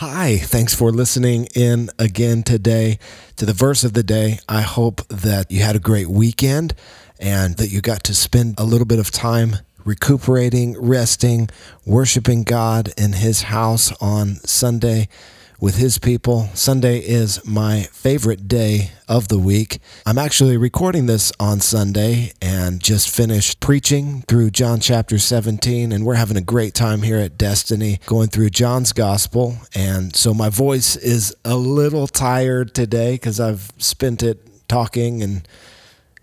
Hi, 0.00 0.38
thanks 0.38 0.74
for 0.74 0.90
listening 0.90 1.46
in 1.54 1.90
again 1.98 2.42
today 2.42 2.98
to 3.36 3.44
the 3.44 3.52
verse 3.52 3.84
of 3.84 3.92
the 3.92 4.02
day. 4.02 4.38
I 4.48 4.62
hope 4.62 5.06
that 5.08 5.50
you 5.50 5.60
had 5.60 5.76
a 5.76 5.78
great 5.78 6.08
weekend 6.08 6.74
and 7.18 7.58
that 7.58 7.68
you 7.68 7.82
got 7.82 8.02
to 8.04 8.14
spend 8.14 8.54
a 8.56 8.64
little 8.64 8.86
bit 8.86 8.98
of 8.98 9.10
time 9.10 9.56
recuperating, 9.84 10.80
resting, 10.80 11.50
worshiping 11.84 12.44
God 12.44 12.94
in 12.96 13.12
His 13.12 13.42
house 13.42 13.92
on 14.00 14.36
Sunday 14.36 15.10
with 15.60 15.76
his 15.76 15.98
people. 15.98 16.48
Sunday 16.54 16.98
is 16.98 17.44
my 17.44 17.82
favorite 17.92 18.48
day 18.48 18.92
of 19.08 19.28
the 19.28 19.38
week. 19.38 19.78
I'm 20.06 20.18
actually 20.18 20.56
recording 20.56 21.06
this 21.06 21.32
on 21.38 21.60
Sunday 21.60 22.32
and 22.40 22.82
just 22.82 23.14
finished 23.14 23.60
preaching 23.60 24.22
through 24.22 24.50
John 24.50 24.80
chapter 24.80 25.18
17, 25.18 25.92
and 25.92 26.06
we're 26.06 26.14
having 26.14 26.36
a 26.36 26.42
great 26.42 26.74
time 26.74 27.02
here 27.02 27.18
at 27.18 27.36
Destiny 27.36 28.00
going 28.06 28.28
through 28.28 28.50
John's 28.50 28.92
gospel. 28.92 29.58
And 29.74 30.16
so 30.16 30.32
my 30.32 30.48
voice 30.48 30.96
is 30.96 31.34
a 31.44 31.56
little 31.56 32.06
tired 32.06 32.74
today 32.74 33.12
because 33.12 33.38
I've 33.38 33.70
spent 33.76 34.22
it 34.22 34.68
talking 34.68 35.22
and 35.22 35.46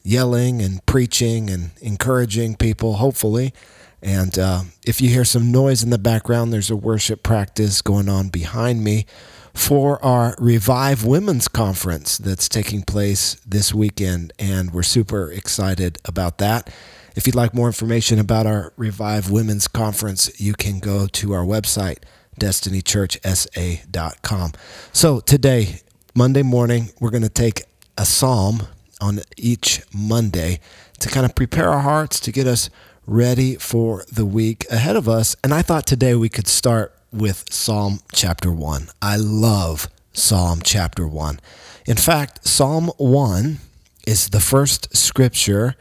yelling 0.04 0.62
and 0.62 0.84
preaching 0.85 1.49
and 1.49 1.72
encouraging 1.82 2.55
people, 2.55 2.94
hopefully. 2.96 3.54
And 4.02 4.38
uh, 4.38 4.64
if 4.86 5.02
you 5.02 5.10
hear 5.10 5.26
some 5.26 5.52
noise 5.52 5.82
in 5.84 5.90
the 5.90 5.98
background, 5.98 6.54
there's 6.54 6.70
a 6.70 6.76
worship 6.76 7.24
practice 7.24 7.82
going 7.82 8.08
on 8.10 8.28
behind 8.30 8.84
me 8.84 9.08
for 9.54 10.04
our 10.05 10.36
Revive 10.38 11.04
Women's 11.04 11.48
Conference 11.48 12.20
that's 12.20 12.48
taking 12.48 12.84
place 12.84 13.41
this 13.46 13.74
weekend. 13.74 14.34
And 14.38 14.72
we're 14.72 14.84
super 14.84 15.32
excited 15.32 15.98
about 16.05 16.38
that. 16.38 16.72
If 17.16 17.26
you'd 17.26 17.36
like 17.36 17.55
more 17.55 17.66
information 17.66 18.20
about 18.20 18.46
our 18.46 18.72
Revive 18.78 19.32
Women's 19.32 19.68
Conference, 19.68 20.40
you 20.40 20.54
can 20.54 20.77
go 20.80 21.08
to 21.08 21.34
our 21.34 21.44
website, 21.44 22.04
destinychurchsa.com. 22.40 24.52
So 24.94 25.20
today, 25.22 25.82
Monday 26.14 26.44
morning, 26.44 26.91
we're 27.00 27.10
going 27.10 27.24
to 27.24 27.30
take 27.30 27.64
a 27.98 28.05
psalm 28.05 28.68
on 29.02 29.21
each 29.36 29.82
Monday 29.91 30.60
to 30.99 31.10
kind 31.10 31.26
of 31.26 31.34
prepare 31.34 31.70
our 31.70 31.82
hearts 31.82 32.20
to 32.20 32.32
get 32.32 32.46
us 32.46 32.70
ready 33.08 33.55
for 33.55 34.04
the 34.12 34.26
week 34.26 34.70
ahead 34.70 34.98
of 34.98 35.08
us. 35.08 35.36
And 35.41 35.54
I 35.54 35.62
thought 35.62 35.88
today 35.88 36.13
we 36.13 36.27
could 36.27 36.48
start 36.48 36.94
with 37.12 37.46
Psalm 37.49 38.02
chapter 38.14 38.52
1. 38.52 38.90
I 39.02 39.16
love 39.16 39.88
Psalm 40.12 40.60
chapter 40.62 41.08
1. 41.08 41.40
In 41.86 41.96
fact, 41.96 42.46
Psalm 42.46 42.91
1 42.98 43.60
is 44.05 44.30
the 44.30 44.41
first 44.41 44.96
scripture 44.96 45.76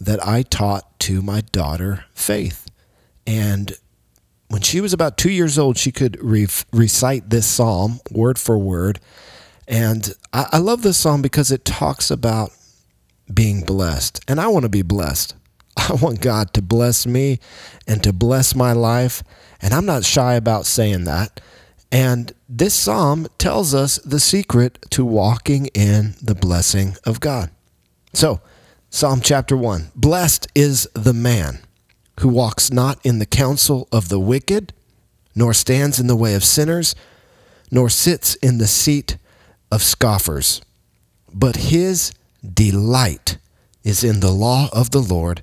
that 0.00 0.26
I 0.26 0.42
taught 0.42 0.98
to 1.00 1.22
my 1.22 1.42
daughter, 1.52 2.06
Faith. 2.12 2.68
And 3.24 3.72
when 4.48 4.62
she 4.62 4.80
was 4.80 4.92
about 4.92 5.16
two 5.16 5.30
years 5.30 5.56
old, 5.58 5.78
she 5.78 5.92
could 5.92 6.20
re- 6.20 6.48
recite 6.72 7.30
this 7.30 7.46
psalm 7.46 8.00
word 8.10 8.36
for 8.36 8.58
word. 8.58 8.98
And 9.68 10.12
I, 10.32 10.48
I 10.52 10.58
love 10.58 10.82
this 10.82 10.98
psalm 10.98 11.22
because 11.22 11.52
it 11.52 11.64
talks 11.64 12.10
about 12.10 12.50
being 13.32 13.62
blessed. 13.62 14.20
And 14.26 14.40
I 14.40 14.48
want 14.48 14.64
to 14.64 14.68
be 14.68 14.82
blessed. 14.82 15.34
I 15.90 15.94
want 15.94 16.20
God 16.20 16.52
to 16.54 16.62
bless 16.62 17.06
me 17.06 17.40
and 17.86 18.02
to 18.02 18.12
bless 18.12 18.54
my 18.54 18.72
life. 18.72 19.22
And 19.60 19.72
I'm 19.74 19.86
not 19.86 20.04
shy 20.04 20.34
about 20.34 20.66
saying 20.66 21.04
that. 21.04 21.40
And 21.90 22.32
this 22.48 22.74
psalm 22.74 23.28
tells 23.38 23.74
us 23.74 23.98
the 23.98 24.20
secret 24.20 24.84
to 24.90 25.04
walking 25.04 25.66
in 25.68 26.14
the 26.20 26.34
blessing 26.34 26.96
of 27.04 27.20
God. 27.20 27.50
So, 28.12 28.40
Psalm 28.90 29.20
chapter 29.20 29.56
1 29.56 29.90
Blessed 29.96 30.46
is 30.54 30.88
the 30.94 31.12
man 31.12 31.58
who 32.20 32.28
walks 32.28 32.72
not 32.72 33.04
in 33.04 33.18
the 33.18 33.26
counsel 33.26 33.88
of 33.90 34.08
the 34.08 34.20
wicked, 34.20 34.72
nor 35.34 35.52
stands 35.52 35.98
in 35.98 36.06
the 36.06 36.14
way 36.14 36.34
of 36.34 36.44
sinners, 36.44 36.94
nor 37.72 37.88
sits 37.88 38.36
in 38.36 38.58
the 38.58 38.68
seat 38.68 39.16
of 39.72 39.82
scoffers. 39.82 40.60
But 41.32 41.56
his 41.56 42.12
delight 42.42 43.38
is 43.82 44.04
in 44.04 44.20
the 44.20 44.30
law 44.30 44.68
of 44.72 44.90
the 44.90 45.02
Lord 45.02 45.42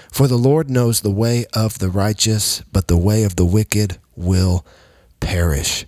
For 0.11 0.27
the 0.27 0.37
Lord 0.37 0.69
knows 0.69 1.01
the 1.01 1.09
way 1.09 1.45
of 1.53 1.79
the 1.79 1.89
righteous, 1.89 2.61
but 2.71 2.87
the 2.87 2.97
way 2.97 3.23
of 3.23 3.37
the 3.37 3.45
wicked 3.45 3.97
will 4.15 4.65
perish. 5.21 5.85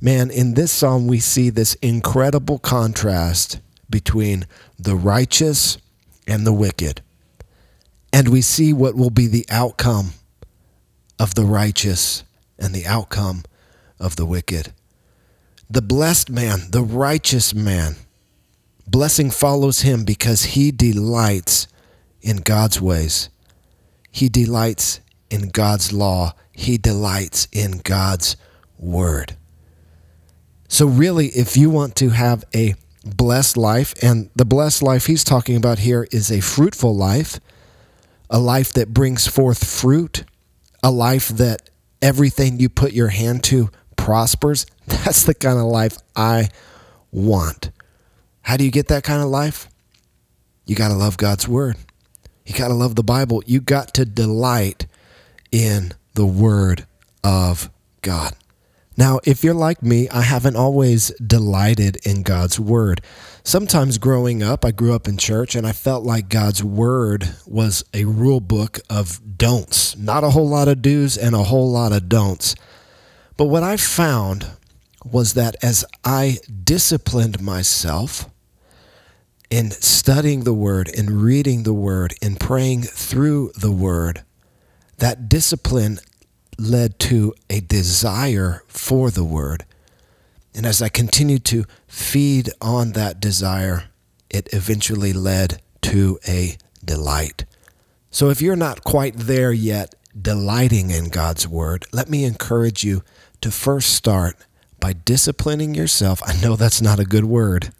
Man, 0.00 0.30
in 0.30 0.54
this 0.54 0.70
psalm, 0.70 1.08
we 1.08 1.18
see 1.18 1.50
this 1.50 1.74
incredible 1.74 2.60
contrast 2.60 3.60
between 3.90 4.46
the 4.78 4.94
righteous 4.94 5.76
and 6.26 6.46
the 6.46 6.52
wicked. 6.52 7.02
And 8.12 8.28
we 8.28 8.42
see 8.42 8.72
what 8.72 8.94
will 8.94 9.10
be 9.10 9.26
the 9.26 9.46
outcome 9.50 10.12
of 11.18 11.34
the 11.34 11.44
righteous 11.44 12.22
and 12.58 12.72
the 12.72 12.86
outcome 12.86 13.42
of 13.98 14.14
the 14.14 14.26
wicked. 14.26 14.72
The 15.68 15.82
blessed 15.82 16.30
man, 16.30 16.70
the 16.70 16.82
righteous 16.82 17.54
man, 17.54 17.96
blessing 18.86 19.30
follows 19.30 19.80
him 19.80 20.04
because 20.04 20.44
he 20.44 20.70
delights 20.70 21.66
in 22.22 22.36
God's 22.36 22.80
ways. 22.80 23.30
He 24.14 24.28
delights 24.28 25.00
in 25.28 25.48
God's 25.48 25.92
law. 25.92 26.34
He 26.52 26.78
delights 26.78 27.48
in 27.50 27.78
God's 27.78 28.36
word. 28.78 29.36
So, 30.68 30.86
really, 30.86 31.30
if 31.30 31.56
you 31.56 31.68
want 31.68 31.96
to 31.96 32.10
have 32.10 32.44
a 32.54 32.76
blessed 33.04 33.56
life, 33.56 33.92
and 34.00 34.30
the 34.36 34.44
blessed 34.44 34.84
life 34.84 35.06
he's 35.06 35.24
talking 35.24 35.56
about 35.56 35.80
here 35.80 36.06
is 36.12 36.30
a 36.30 36.40
fruitful 36.40 36.94
life, 36.94 37.40
a 38.30 38.38
life 38.38 38.72
that 38.74 38.94
brings 38.94 39.26
forth 39.26 39.68
fruit, 39.68 40.22
a 40.80 40.92
life 40.92 41.30
that 41.30 41.68
everything 42.00 42.60
you 42.60 42.68
put 42.68 42.92
your 42.92 43.08
hand 43.08 43.42
to 43.44 43.68
prospers, 43.96 44.64
that's 44.86 45.24
the 45.24 45.34
kind 45.34 45.58
of 45.58 45.64
life 45.64 45.98
I 46.14 46.50
want. 47.10 47.72
How 48.42 48.56
do 48.56 48.62
you 48.62 48.70
get 48.70 48.86
that 48.88 49.02
kind 49.02 49.22
of 49.22 49.28
life? 49.28 49.68
You 50.66 50.76
got 50.76 50.88
to 50.88 50.94
love 50.94 51.16
God's 51.16 51.48
word. 51.48 51.76
You 52.44 52.54
got 52.54 52.68
to 52.68 52.74
love 52.74 52.94
the 52.94 53.02
Bible. 53.02 53.42
You 53.46 53.60
got 53.60 53.94
to 53.94 54.04
delight 54.04 54.86
in 55.50 55.92
the 56.14 56.26
Word 56.26 56.86
of 57.22 57.70
God. 58.02 58.34
Now, 58.96 59.18
if 59.24 59.42
you're 59.42 59.54
like 59.54 59.82
me, 59.82 60.08
I 60.10 60.20
haven't 60.20 60.54
always 60.54 61.08
delighted 61.26 61.96
in 62.06 62.22
God's 62.22 62.60
Word. 62.60 63.00
Sometimes 63.42 63.98
growing 63.98 64.42
up, 64.42 64.64
I 64.64 64.70
grew 64.70 64.94
up 64.94 65.08
in 65.08 65.16
church 65.16 65.56
and 65.56 65.66
I 65.66 65.72
felt 65.72 66.04
like 66.04 66.28
God's 66.28 66.62
Word 66.62 67.34
was 67.46 67.82
a 67.92 68.04
rule 68.04 68.40
book 68.40 68.78
of 68.88 69.20
don'ts, 69.36 69.96
not 69.96 70.22
a 70.22 70.30
whole 70.30 70.48
lot 70.48 70.68
of 70.68 70.80
do's 70.80 71.16
and 71.16 71.34
a 71.34 71.42
whole 71.42 71.70
lot 71.70 71.92
of 71.92 72.08
don'ts. 72.08 72.54
But 73.36 73.46
what 73.46 73.64
I 73.64 73.76
found 73.76 74.46
was 75.04 75.34
that 75.34 75.56
as 75.62 75.84
I 76.04 76.38
disciplined 76.62 77.42
myself, 77.42 78.30
in 79.50 79.70
studying 79.70 80.44
the 80.44 80.54
Word, 80.54 80.88
in 80.88 81.20
reading 81.20 81.62
the 81.62 81.74
Word, 81.74 82.14
in 82.20 82.36
praying 82.36 82.82
through 82.82 83.52
the 83.56 83.72
Word, 83.72 84.24
that 84.98 85.28
discipline 85.28 85.98
led 86.58 86.98
to 87.00 87.34
a 87.50 87.60
desire 87.60 88.62
for 88.68 89.10
the 89.10 89.24
Word. 89.24 89.64
And 90.54 90.66
as 90.66 90.80
I 90.80 90.88
continued 90.88 91.44
to 91.46 91.64
feed 91.86 92.50
on 92.60 92.92
that 92.92 93.20
desire, 93.20 93.84
it 94.30 94.48
eventually 94.52 95.12
led 95.12 95.60
to 95.82 96.18
a 96.26 96.56
delight. 96.84 97.44
So 98.10 98.30
if 98.30 98.40
you're 98.40 98.56
not 98.56 98.84
quite 98.84 99.16
there 99.16 99.52
yet, 99.52 99.94
delighting 100.20 100.90
in 100.90 101.08
God's 101.08 101.48
Word, 101.48 101.86
let 101.92 102.08
me 102.08 102.24
encourage 102.24 102.84
you 102.84 103.02
to 103.40 103.50
first 103.50 103.92
start 103.94 104.36
by 104.78 104.92
disciplining 104.92 105.74
yourself. 105.74 106.22
I 106.24 106.40
know 106.40 106.56
that's 106.56 106.80
not 106.80 107.00
a 107.00 107.04
good 107.04 107.24
word 107.24 107.72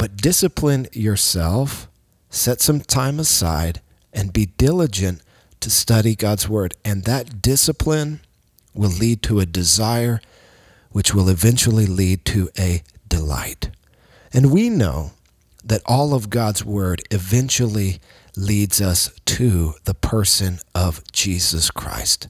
but 0.00 0.16
discipline 0.16 0.86
yourself, 0.94 1.86
set 2.30 2.62
some 2.62 2.80
time 2.80 3.20
aside, 3.20 3.82
and 4.14 4.32
be 4.32 4.46
diligent 4.46 5.20
to 5.60 5.68
study 5.68 6.16
God's 6.16 6.48
Word. 6.48 6.72
And 6.86 7.04
that 7.04 7.42
discipline 7.42 8.20
will 8.72 8.88
lead 8.88 9.22
to 9.24 9.40
a 9.40 9.44
desire, 9.44 10.22
which 10.90 11.14
will 11.14 11.28
eventually 11.28 11.84
lead 11.84 12.24
to 12.24 12.48
a 12.58 12.82
delight. 13.10 13.68
And 14.32 14.50
we 14.50 14.70
know 14.70 15.10
that 15.62 15.82
all 15.84 16.14
of 16.14 16.30
God's 16.30 16.64
Word 16.64 17.02
eventually 17.10 18.00
leads 18.34 18.80
us 18.80 19.10
to 19.26 19.74
the 19.84 19.92
person 19.92 20.60
of 20.74 21.02
Jesus 21.12 21.70
Christ. 21.70 22.28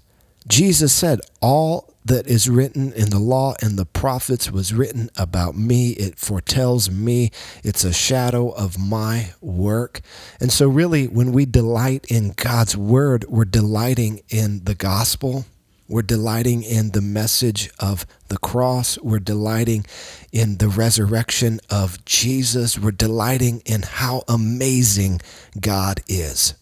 Jesus 0.50 0.93
said, 0.93 1.20
All 1.41 1.94
that 2.05 2.26
is 2.26 2.49
written 2.49 2.93
in 2.93 3.11
the 3.11 3.19
law 3.19 3.55
and 3.62 3.79
the 3.79 3.85
prophets 3.87 4.50
was 4.50 4.75
written 4.75 5.11
about 5.17 5.56
me. 5.56 5.91
It 5.91 6.19
foretells 6.19 6.91
me. 6.91 7.31
It's 7.62 7.85
a 7.85 7.93
shadow 7.93 8.49
of 8.50 8.79
my 8.79 9.32
work. 9.41 10.00
And 10.41 10.50
so, 10.50 10.69
really, 10.69 11.06
when 11.06 11.32
we 11.32 11.47
delight 11.47 12.06
in 12.08 12.32
God's 12.32 12.76
word, 12.76 13.25
we're 13.29 13.44
delighting 13.44 14.23
in 14.29 14.64
the 14.64 14.75
gospel. 14.75 15.44
We're 15.88 16.02
delighting 16.02 16.62
in 16.62 16.91
the 16.91 17.00
message 17.00 17.70
of 17.81 18.06
the 18.29 18.38
cross. 18.38 18.96
We're 18.99 19.19
delighting 19.19 19.85
in 20.32 20.58
the 20.58 20.69
resurrection 20.69 21.61
of 21.69 22.05
Jesus. 22.05 22.79
We're 22.79 22.93
delighting 22.93 23.62
in 23.67 23.82
how 23.82 24.23
amazing 24.29 25.20
God 25.61 26.00
is. 26.06 26.55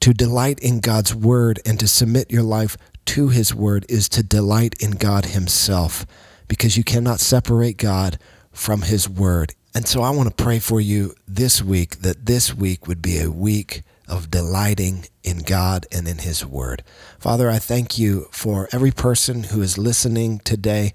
To 0.00 0.14
delight 0.14 0.60
in 0.60 0.80
God's 0.80 1.14
word 1.14 1.60
and 1.66 1.78
to 1.80 1.86
submit 1.88 2.30
your 2.30 2.44
life 2.44 2.76
to 3.10 3.28
his 3.28 3.52
word 3.52 3.84
is 3.88 4.08
to 4.10 4.22
delight 4.22 4.74
in 4.80 4.92
God 4.92 5.26
himself 5.26 6.06
because 6.46 6.76
you 6.76 6.84
cannot 6.84 7.18
separate 7.18 7.76
God 7.76 8.20
from 8.52 8.82
his 8.82 9.08
word. 9.08 9.52
And 9.74 9.88
so 9.88 10.02
I 10.02 10.10
want 10.10 10.28
to 10.28 10.44
pray 10.44 10.60
for 10.60 10.80
you 10.80 11.14
this 11.26 11.60
week 11.60 12.02
that 12.02 12.26
this 12.26 12.54
week 12.54 12.86
would 12.86 13.02
be 13.02 13.18
a 13.18 13.28
week 13.28 13.82
of 14.06 14.30
delighting 14.30 15.06
in 15.24 15.38
God 15.38 15.86
and 15.90 16.06
in 16.06 16.18
His 16.18 16.44
Word. 16.44 16.82
Father, 17.18 17.48
I 17.48 17.58
thank 17.58 17.98
you 17.98 18.28
for 18.32 18.68
every 18.72 18.90
person 18.90 19.44
who 19.44 19.62
is 19.62 19.78
listening 19.78 20.40
today. 20.40 20.92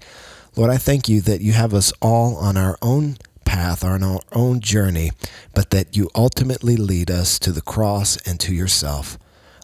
Lord, 0.54 0.70
I 0.70 0.76
thank 0.76 1.08
you 1.08 1.22
that 1.22 1.40
you 1.40 1.52
have 1.52 1.72
us 1.72 1.92
all 2.02 2.36
on 2.36 2.56
our 2.56 2.76
own 2.82 3.16
path, 3.46 3.82
on 3.82 4.02
our 4.02 4.20
own 4.32 4.60
journey, 4.60 5.12
but 5.54 5.70
that 5.70 5.96
you 5.96 6.10
ultimately 6.14 6.76
lead 6.76 7.10
us 7.10 7.38
to 7.38 7.52
the 7.52 7.62
cross 7.62 8.18
and 8.26 8.38
to 8.40 8.54
yourself. 8.54 9.18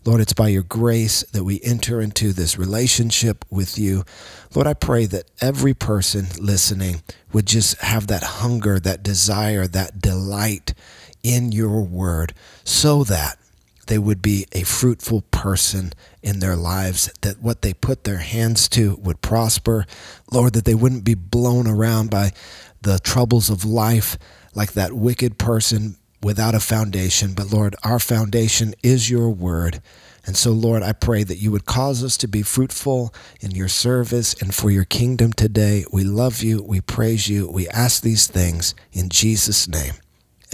Lord, 0.05 0.21
it's 0.21 0.33
by 0.33 0.49
your 0.49 0.65
grace 0.65 1.23
that 1.31 1.45
we 1.45 1.61
enter 1.63 2.01
into 2.01 2.33
this 2.33 2.59
relationship 2.59 3.45
with 3.51 3.79
you. 3.79 4.05
Lord, 4.53 4.67
I 4.67 4.75
pray 4.75 5.07
that 5.07 5.31
every 5.41 5.75
person 5.75 6.27
listening 6.41 7.03
would 7.33 7.47
just 7.47 7.81
have 7.81 8.09
that 8.09 8.25
hunger, 8.25 8.81
that 8.81 9.05
desire, 9.05 9.69
that 9.69 10.01
delight 10.03 10.75
in 11.23 11.53
your 11.53 11.83
word 11.83 12.35
so 12.65 13.05
that 13.05 13.39
they 13.87 13.99
would 13.99 14.21
be 14.21 14.47
a 14.51 14.65
fruitful 14.65 15.23
person 15.31 15.93
in 16.21 16.41
their 16.41 16.57
lives, 16.57 17.13
that 17.21 17.41
what 17.41 17.63
they 17.63 17.73
put 17.73 18.03
their 18.03 18.19
hands 18.19 18.69
to 18.71 18.97
would 18.97 19.21
prosper. 19.21 19.87
Lord, 20.33 20.55
that 20.55 20.65
they 20.65 20.75
wouldn't 20.75 21.05
be 21.05 21.15
blown 21.15 21.69
around 21.69 22.11
by 22.11 22.33
the 22.81 22.99
troubles 22.99 23.51
of 23.51 23.65
life 23.65 24.19
like 24.53 24.73
that 24.73 24.95
wicked 24.95 25.39
person 25.39 25.97
without 26.23 26.55
a 26.55 26.61
foundation. 26.61 27.35
But 27.35 27.53
Lord, 27.53 27.75
our 27.83 27.99
foundation 27.99 28.75
is 28.83 29.11
your 29.11 29.29
word. 29.31 29.83
And 30.25 30.37
so, 30.37 30.53
Lord, 30.53 30.83
I 30.83 30.93
pray 30.93 31.25
that 31.25 31.39
you 31.39 31.51
would 31.51 31.65
cause 31.65 32.05
us 32.05 32.17
to 32.19 32.29
be 32.29 32.43
fruitful 32.43 33.13
in 33.41 33.51
your 33.51 33.69
service 33.69 34.35
and 34.35 34.55
for 34.55 34.71
your 34.71 34.85
kingdom 34.85 35.33
today. 35.33 35.85
We 35.93 36.05
love 36.05 36.43
you. 36.43 36.63
We 36.63 36.81
praise 36.81 37.29
you. 37.29 37.51
We 37.51 37.69
ask 37.69 38.03
these 38.03 38.29
things 38.29 38.75
in 38.93 39.09
Jesus' 39.09 39.67
name. 39.67 39.95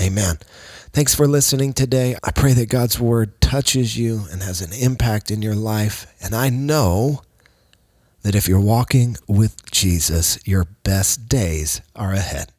Amen. 0.01 0.37
Thanks 0.93 1.15
for 1.15 1.27
listening 1.27 1.75
today. 1.75 2.17
I 2.25 2.31
pray 2.31 2.55
that 2.55 2.71
God's 2.71 2.99
word 2.99 3.41
touches 3.43 3.99
you 3.99 4.23
and 4.31 4.43
has 4.43 4.63
an 4.63 4.73
impact 4.73 5.31
in 5.31 5.43
your 5.43 5.55
life. 5.55 6.07
And 6.23 6.35
I 6.35 6.49
know 6.49 7.23
that 8.23 8.35
if 8.35 8.49
you're 8.49 8.61
walking 8.61 9.17
with 9.27 9.71
Jesus, 9.71 10.39
your 10.47 10.65
best 10.83 11.29
days 11.29 11.83
are 11.95 12.13
ahead. 12.13 12.53